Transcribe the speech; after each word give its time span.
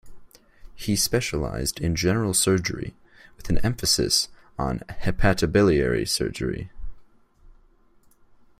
He 0.73 0.95
specialized 0.95 1.79
in 1.79 1.95
general 1.95 2.33
surgery, 2.33 2.95
with 3.37 3.49
an 3.51 3.59
emphasis 3.59 4.29
on 4.57 4.79
hepatobiliary 4.89 6.07
surgery. 6.07 6.71